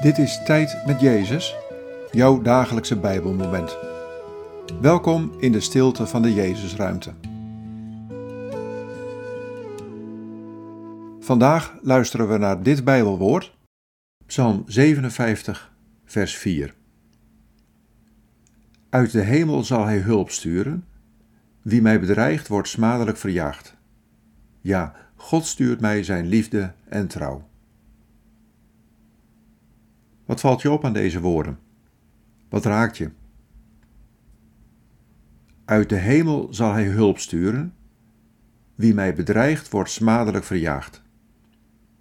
[0.00, 1.56] Dit is Tijd met Jezus,
[2.10, 3.76] jouw dagelijkse Bijbelmoment.
[4.80, 7.12] Welkom in de stilte van de Jezusruimte.
[11.20, 13.56] Vandaag luisteren we naar dit Bijbelwoord,
[14.26, 15.72] Psalm 57,
[16.04, 16.74] vers 4.
[18.90, 20.84] Uit de hemel zal hij hulp sturen.
[21.62, 23.76] Wie mij bedreigt, wordt smadelijk verjaagd.
[24.60, 27.49] Ja, God stuurt mij zijn liefde en trouw.
[30.30, 31.58] Wat valt je op aan deze woorden?
[32.48, 33.10] Wat raakt je?
[35.64, 37.74] Uit de hemel zal hij hulp sturen.
[38.74, 41.02] Wie mij bedreigt, wordt smadelijk verjaagd.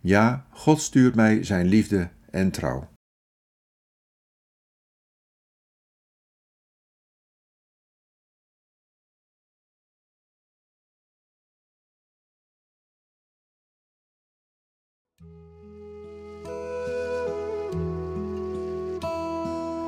[0.00, 2.88] Ja, God stuurt mij zijn liefde en trouw.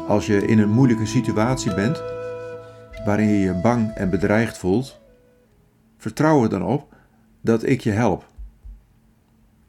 [0.09, 2.03] Als je in een moeilijke situatie bent,
[3.05, 5.01] waarin je je bang en bedreigd voelt,
[5.97, 6.95] vertrouw er dan op
[7.41, 8.33] dat ik je help.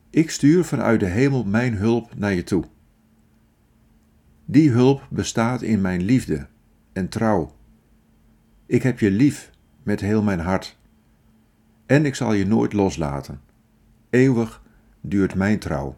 [0.09, 2.63] Ik stuur vanuit de hemel mijn hulp naar je toe.
[4.45, 6.47] Die hulp bestaat in mijn liefde
[6.93, 7.55] en trouw.
[8.65, 9.51] Ik heb je lief
[9.83, 10.77] met heel mijn hart.
[11.85, 13.41] En ik zal je nooit loslaten.
[14.09, 14.63] Eeuwig
[15.01, 15.95] duurt mijn trouw.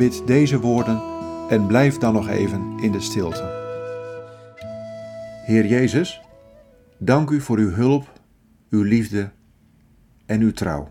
[0.00, 1.02] Bid deze woorden
[1.48, 3.42] en blijf dan nog even in de stilte.
[5.44, 6.20] Heer Jezus,
[6.98, 8.12] dank u voor uw hulp,
[8.70, 9.30] uw liefde
[10.26, 10.90] en uw trouw.